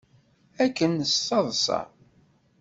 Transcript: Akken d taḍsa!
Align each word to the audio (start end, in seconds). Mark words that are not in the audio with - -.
Akken 0.63 0.93
d 1.09 1.09
taḍsa! 1.25 1.81